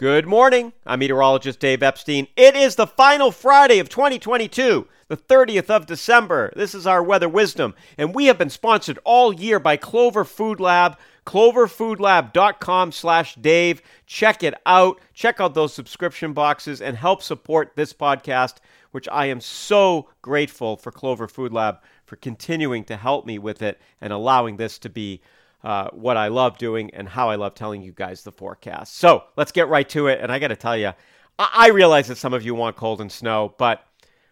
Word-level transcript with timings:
Good 0.00 0.26
morning. 0.26 0.72
I'm 0.86 1.00
meteorologist 1.00 1.60
Dave 1.60 1.82
Epstein. 1.82 2.26
It 2.34 2.56
is 2.56 2.76
the 2.76 2.86
final 2.86 3.30
Friday 3.30 3.80
of 3.80 3.90
2022, 3.90 4.88
the 5.08 5.16
30th 5.18 5.68
of 5.68 5.84
December. 5.84 6.50
This 6.56 6.74
is 6.74 6.86
our 6.86 7.02
weather 7.02 7.28
wisdom, 7.28 7.74
and 7.98 8.14
we 8.14 8.24
have 8.24 8.38
been 8.38 8.48
sponsored 8.48 8.98
all 9.04 9.30
year 9.30 9.60
by 9.60 9.76
Clover 9.76 10.24
Food 10.24 10.58
Lab. 10.58 10.96
CloverFoodLab.com 11.26 12.92
slash 12.92 13.34
Dave. 13.34 13.82
Check 14.06 14.42
it 14.42 14.54
out. 14.64 14.98
Check 15.12 15.38
out 15.38 15.52
those 15.52 15.74
subscription 15.74 16.32
boxes 16.32 16.80
and 16.80 16.96
help 16.96 17.22
support 17.22 17.72
this 17.76 17.92
podcast, 17.92 18.54
which 18.92 19.06
I 19.12 19.26
am 19.26 19.42
so 19.42 20.08
grateful 20.22 20.78
for 20.78 20.90
Clover 20.90 21.28
Food 21.28 21.52
Lab 21.52 21.76
for 22.06 22.16
continuing 22.16 22.84
to 22.84 22.96
help 22.96 23.26
me 23.26 23.38
with 23.38 23.60
it 23.60 23.78
and 24.00 24.14
allowing 24.14 24.56
this 24.56 24.78
to 24.78 24.88
be 24.88 25.20
uh, 25.62 25.88
what 25.92 26.16
I 26.16 26.28
love 26.28 26.58
doing 26.58 26.90
and 26.94 27.08
how 27.08 27.28
I 27.28 27.36
love 27.36 27.54
telling 27.54 27.82
you 27.82 27.92
guys 27.92 28.22
the 28.22 28.32
forecast. 28.32 28.96
So 28.96 29.24
let's 29.36 29.52
get 29.52 29.68
right 29.68 29.88
to 29.90 30.06
it. 30.06 30.20
And 30.20 30.32
I 30.32 30.38
got 30.38 30.48
to 30.48 30.56
tell 30.56 30.76
you, 30.76 30.92
I-, 31.38 31.50
I 31.54 31.68
realize 31.68 32.08
that 32.08 32.16
some 32.16 32.32
of 32.32 32.44
you 32.44 32.54
want 32.54 32.76
cold 32.76 33.00
and 33.00 33.12
snow, 33.12 33.54
but 33.58 33.84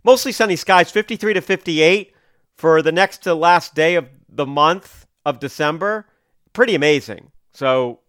mostly 0.04 0.32
sunny 0.32 0.56
skies, 0.56 0.90
53 0.90 1.34
to 1.34 1.40
58 1.40 2.14
for 2.54 2.82
the 2.82 2.92
next 2.92 3.18
to 3.24 3.34
last 3.34 3.74
day 3.74 3.94
of 3.94 4.08
the 4.28 4.46
month 4.46 5.06
of 5.24 5.38
December. 5.38 6.06
Pretty 6.52 6.74
amazing. 6.74 7.30
So 7.52 8.00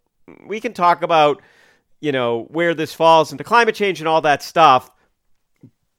we 0.45 0.59
can 0.59 0.73
talk 0.73 1.01
about, 1.01 1.41
you 1.99 2.11
know, 2.11 2.45
where 2.49 2.73
this 2.73 2.93
falls 2.93 3.31
into 3.31 3.43
climate 3.43 3.75
change 3.75 3.99
and 3.99 4.07
all 4.07 4.21
that 4.21 4.43
stuff, 4.43 4.89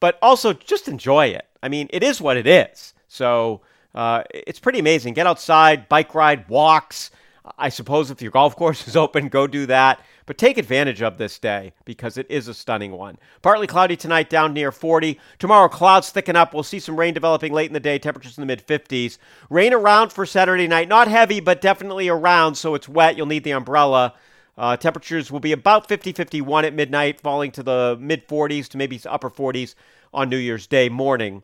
but 0.00 0.19
also 0.23 0.52
just 0.52 0.89
enjoy 0.89 1.27
it. 1.27 1.47
I 1.62 1.69
mean, 1.69 1.89
it 1.91 2.02
is 2.02 2.20
what 2.20 2.37
it 2.37 2.47
is. 2.47 2.95
So 3.09 3.61
uh, 3.95 4.23
it's 4.33 4.61
pretty 4.61 4.79
amazing. 4.79 5.15
Get 5.15 5.27
outside, 5.27 5.89
bike 5.89 6.15
ride, 6.15 6.48
walks. 6.48 7.11
I 7.59 7.69
suppose 7.69 8.11
if 8.11 8.23
your 8.23 8.31
golf 8.31 8.57
course 8.57 8.87
is 8.87 8.97
open, 8.97 9.29
go 9.29 9.47
do 9.47 9.67
that. 9.67 10.01
But 10.27 10.39
take 10.39 10.59
advantage 10.59 11.03
of 11.03 11.19
this 11.19 11.39
day 11.39 11.73
because 11.85 12.17
it 12.17 12.27
is 12.31 12.47
a 12.47 12.55
stunning 12.55 12.93
one. 12.93 13.19
Partly 13.43 13.67
cloudy 13.67 13.97
tonight, 13.97 14.31
down 14.31 14.53
near 14.53 14.71
40. 14.71 15.19
Tomorrow, 15.39 15.69
clouds 15.69 16.11
thicken 16.11 16.37
up. 16.37 16.55
We'll 16.55 16.62
see 16.62 16.79
some 16.79 16.97
rain 16.97 17.14
developing 17.14 17.53
late 17.53 17.69
in 17.69 17.75
the 17.75 17.81
day, 17.81 17.98
temperatures 17.98 18.39
in 18.39 18.42
the 18.42 18.47
mid 18.47 18.64
50s. 18.64 19.19
Rain 19.48 19.73
around 19.73 20.12
for 20.12 20.25
Saturday 20.25 20.69
night. 20.69 20.89
Not 20.89 21.09
heavy, 21.09 21.41
but 21.41 21.61
definitely 21.61 22.09
around, 22.09 22.55
so 22.55 22.75
it's 22.75 22.89
wet. 22.89 23.17
You'll 23.17 23.27
need 23.27 23.42
the 23.42 23.51
umbrella. 23.53 24.14
Uh, 24.57 24.77
temperatures 24.77 25.33
will 25.33 25.41
be 25.41 25.53
about 25.53 25.89
50 25.89 26.12
51 26.12 26.64
at 26.64 26.75
midnight, 26.75 27.20
falling 27.20 27.51
to 27.53 27.62
the 27.62 27.97
mid 27.98 28.29
40s 28.29 28.69
to 28.69 28.79
maybe 28.79 29.01
upper 29.07 29.31
40s 29.31 29.75
on 30.12 30.29
New 30.29 30.36
Year's 30.36 30.67
Day 30.67 30.89
morning. 30.89 31.42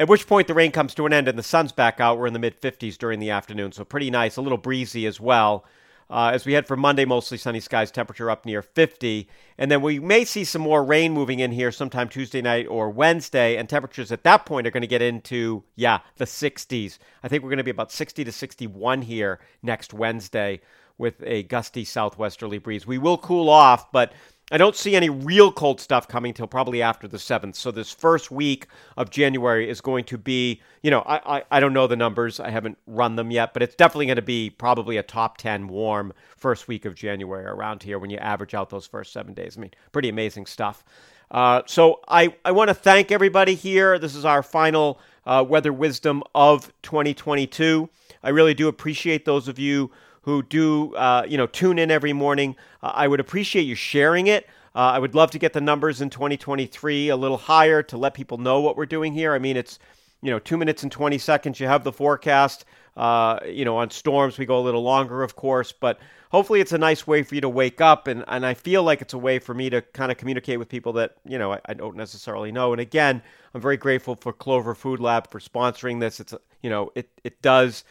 At 0.00 0.08
which 0.08 0.26
point 0.26 0.46
the 0.46 0.54
rain 0.54 0.72
comes 0.72 0.94
to 0.94 1.04
an 1.04 1.12
end 1.12 1.28
and 1.28 1.38
the 1.38 1.42
sun's 1.42 1.72
back 1.72 2.00
out. 2.00 2.18
We're 2.18 2.26
in 2.26 2.32
the 2.32 2.38
mid 2.38 2.58
50s 2.58 2.96
during 2.96 3.20
the 3.20 3.28
afternoon, 3.28 3.72
so 3.72 3.84
pretty 3.84 4.10
nice, 4.10 4.38
a 4.38 4.40
little 4.40 4.56
breezy 4.56 5.04
as 5.04 5.20
well. 5.20 5.66
Uh, 6.08 6.30
as 6.32 6.46
we 6.46 6.54
head 6.54 6.66
for 6.66 6.74
Monday, 6.74 7.04
mostly 7.04 7.36
sunny 7.36 7.60
skies, 7.60 7.90
temperature 7.90 8.30
up 8.30 8.46
near 8.46 8.62
50. 8.62 9.28
And 9.58 9.70
then 9.70 9.82
we 9.82 10.00
may 10.00 10.24
see 10.24 10.42
some 10.42 10.62
more 10.62 10.82
rain 10.82 11.12
moving 11.12 11.40
in 11.40 11.52
here 11.52 11.70
sometime 11.70 12.08
Tuesday 12.08 12.40
night 12.40 12.66
or 12.66 12.88
Wednesday. 12.88 13.58
And 13.58 13.68
temperatures 13.68 14.10
at 14.10 14.24
that 14.24 14.46
point 14.46 14.66
are 14.66 14.70
going 14.70 14.80
to 14.80 14.86
get 14.86 15.02
into, 15.02 15.64
yeah, 15.76 15.98
the 16.16 16.24
60s. 16.24 16.96
I 17.22 17.28
think 17.28 17.42
we're 17.42 17.50
going 17.50 17.58
to 17.58 17.64
be 17.64 17.70
about 17.70 17.92
60 17.92 18.24
to 18.24 18.32
61 18.32 19.02
here 19.02 19.38
next 19.62 19.92
Wednesday 19.92 20.62
with 20.96 21.22
a 21.24 21.42
gusty 21.42 21.84
southwesterly 21.84 22.58
breeze. 22.58 22.86
We 22.86 22.98
will 22.98 23.18
cool 23.18 23.50
off, 23.50 23.92
but 23.92 24.14
I 24.50 24.58
don't 24.58 24.74
see 24.74 24.96
any 24.96 25.08
real 25.08 25.52
cold 25.52 25.80
stuff 25.80 26.08
coming 26.08 26.34
till 26.34 26.46
probably 26.46 26.82
after 26.82 27.06
the 27.06 27.18
7th. 27.18 27.54
So 27.54 27.70
this 27.70 27.92
first 27.92 28.30
week 28.30 28.66
of 28.96 29.10
January 29.10 29.68
is 29.68 29.80
going 29.80 30.04
to 30.04 30.18
be, 30.18 30.60
you 30.82 30.90
know, 30.90 31.00
I, 31.02 31.38
I, 31.38 31.42
I, 31.52 31.60
don't 31.60 31.72
know 31.72 31.86
the 31.86 31.96
numbers. 31.96 32.40
I 32.40 32.50
haven't 32.50 32.76
run 32.86 33.14
them 33.14 33.30
yet, 33.30 33.52
but 33.52 33.62
it's 33.62 33.76
definitely 33.76 34.06
going 34.06 34.16
to 34.16 34.22
be 34.22 34.50
probably 34.50 34.96
a 34.96 35.02
top 35.04 35.36
10 35.38 35.68
warm 35.68 36.12
first 36.36 36.66
week 36.66 36.84
of 36.84 36.96
January 36.96 37.44
around 37.44 37.82
here 37.82 37.98
when 37.98 38.10
you 38.10 38.18
average 38.18 38.54
out 38.54 38.70
those 38.70 38.86
first 38.86 39.12
seven 39.12 39.34
days. 39.34 39.56
I 39.56 39.60
mean, 39.60 39.70
pretty 39.92 40.08
amazing 40.08 40.46
stuff. 40.46 40.84
Uh, 41.30 41.62
so 41.66 42.00
I, 42.08 42.34
I 42.44 42.50
want 42.50 42.68
to 42.68 42.74
thank 42.74 43.12
everybody 43.12 43.54
here. 43.54 43.98
This 44.00 44.16
is 44.16 44.24
our 44.24 44.42
final 44.42 44.98
uh, 45.26 45.44
weather 45.46 45.72
wisdom 45.72 46.24
of 46.34 46.72
2022. 46.82 47.88
I 48.22 48.30
really 48.30 48.54
do 48.54 48.66
appreciate 48.66 49.24
those 49.24 49.46
of 49.46 49.58
you 49.58 49.90
who 50.30 50.44
do 50.44 50.94
uh, 50.94 51.24
you 51.28 51.36
know 51.36 51.46
tune 51.46 51.78
in 51.78 51.90
every 51.90 52.12
morning. 52.12 52.54
Uh, 52.82 52.92
I 52.94 53.08
would 53.08 53.18
appreciate 53.20 53.62
you 53.62 53.74
sharing 53.74 54.28
it. 54.28 54.46
Uh, 54.76 54.92
I 54.94 54.98
would 55.00 55.16
love 55.16 55.32
to 55.32 55.38
get 55.40 55.52
the 55.52 55.60
numbers 55.60 56.00
in 56.00 56.10
2023 56.10 57.08
a 57.08 57.16
little 57.16 57.36
higher 57.36 57.82
to 57.82 57.96
let 57.96 58.14
people 58.14 58.38
know 58.38 58.60
what 58.60 58.76
we're 58.76 58.86
doing 58.86 59.12
here. 59.12 59.34
I 59.34 59.40
mean, 59.40 59.56
it's 59.56 59.80
you 60.22 60.30
know 60.30 60.38
two 60.38 60.56
minutes 60.56 60.84
and 60.84 60.92
20 60.92 61.18
seconds. 61.18 61.58
You 61.58 61.66
have 61.66 61.82
the 61.82 61.92
forecast. 61.92 62.64
Uh, 62.96 63.38
you 63.46 63.64
know, 63.64 63.76
on 63.76 63.90
storms 63.90 64.38
we 64.38 64.44
go 64.46 64.58
a 64.58 64.60
little 64.60 64.82
longer, 64.82 65.22
of 65.22 65.34
course, 65.34 65.72
but 65.72 65.98
hopefully 66.30 66.60
it's 66.60 66.72
a 66.72 66.78
nice 66.78 67.06
way 67.06 67.22
for 67.22 67.34
you 67.34 67.40
to 67.40 67.48
wake 67.48 67.80
up, 67.80 68.06
and 68.06 68.24
and 68.28 68.46
I 68.46 68.54
feel 68.54 68.84
like 68.84 69.00
it's 69.02 69.14
a 69.14 69.18
way 69.18 69.40
for 69.40 69.54
me 69.54 69.68
to 69.70 69.80
kind 69.80 70.12
of 70.12 70.18
communicate 70.18 70.60
with 70.60 70.68
people 70.68 70.92
that 70.94 71.16
you 71.24 71.38
know 71.38 71.54
I, 71.54 71.60
I 71.66 71.74
don't 71.74 71.96
necessarily 71.96 72.52
know. 72.52 72.72
And 72.72 72.80
again, 72.80 73.20
I'm 73.54 73.60
very 73.60 73.76
grateful 73.76 74.14
for 74.14 74.32
Clover 74.32 74.76
Food 74.76 75.00
Lab 75.00 75.28
for 75.28 75.40
sponsoring 75.40 75.98
this. 75.98 76.20
It's 76.20 76.34
you 76.62 76.70
know 76.70 76.92
it 76.94 77.08
it 77.24 77.42
does. 77.42 77.82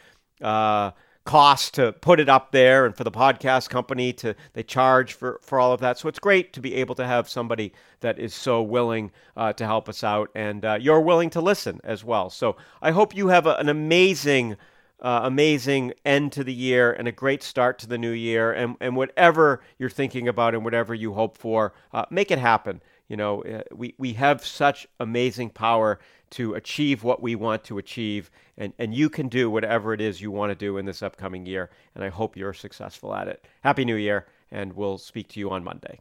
Uh, 0.41 0.91
cost 1.25 1.75
to 1.75 1.91
put 1.91 2.19
it 2.19 2.29
up 2.29 2.51
there 2.51 2.85
and 2.85 2.95
for 2.95 3.03
the 3.03 3.11
podcast 3.11 3.69
company 3.69 4.11
to 4.13 4.35
they 4.53 4.63
charge 4.63 5.13
for 5.13 5.39
for 5.43 5.59
all 5.59 5.71
of 5.71 5.79
that. 5.81 5.97
So 5.97 6.07
it's 6.07 6.19
great 6.19 6.53
to 6.53 6.61
be 6.61 6.75
able 6.75 6.95
to 6.95 7.05
have 7.05 7.29
somebody 7.29 7.73
that 7.99 8.17
is 8.17 8.33
so 8.33 8.61
willing 8.61 9.11
uh, 9.37 9.53
to 9.53 9.65
help 9.65 9.89
us 9.89 10.03
out 10.03 10.29
and 10.33 10.65
uh, 10.65 10.77
you're 10.79 11.01
willing 11.01 11.29
to 11.31 11.41
listen 11.41 11.79
as 11.83 12.03
well. 12.03 12.29
So 12.29 12.55
i 12.81 12.91
hope 12.91 13.15
you 13.15 13.27
have 13.27 13.45
a, 13.45 13.55
an 13.55 13.69
amazing 13.69 14.57
uh, 15.01 15.21
amazing 15.23 15.93
end 16.05 16.31
to 16.33 16.43
the 16.43 16.53
year 16.53 16.91
and 16.91 17.07
a 17.07 17.11
great 17.11 17.41
start 17.43 17.79
to 17.79 17.87
the 17.87 17.97
new 17.97 18.11
year. 18.11 18.51
And, 18.51 18.75
and 18.81 18.95
whatever 18.95 19.61
you're 19.77 19.89
thinking 19.89 20.27
about 20.27 20.53
and 20.53 20.63
whatever 20.63 20.93
you 20.93 21.13
hope 21.13 21.37
for 21.37 21.73
uh, 21.93 22.05
make 22.09 22.31
it 22.31 22.39
happen 22.39 22.81
you 23.09 23.17
know 23.17 23.43
uh, 23.43 23.63
we, 23.75 23.93
we 23.97 24.13
have 24.13 24.45
such 24.45 24.87
amazing 24.99 25.49
power 25.49 25.99
to 26.31 26.53
achieve 26.53 27.03
what 27.03 27.21
we 27.21 27.35
want 27.35 27.63
to 27.65 27.77
achieve. 27.77 28.29
And, 28.57 28.73
and 28.77 28.93
you 28.93 29.09
can 29.09 29.27
do 29.27 29.49
whatever 29.49 29.93
it 29.93 30.01
is 30.01 30.21
you 30.21 30.31
want 30.31 30.51
to 30.51 30.55
do 30.55 30.77
in 30.77 30.85
this 30.85 31.01
upcoming 31.01 31.45
year. 31.45 31.69
And 31.95 32.03
I 32.03 32.09
hope 32.09 32.37
you're 32.37 32.53
successful 32.53 33.15
at 33.15 33.27
it. 33.27 33.45
Happy 33.61 33.85
New 33.85 33.95
Year, 33.95 34.27
and 34.51 34.73
we'll 34.73 34.97
speak 34.97 35.27
to 35.29 35.39
you 35.39 35.49
on 35.49 35.63
Monday. 35.63 35.99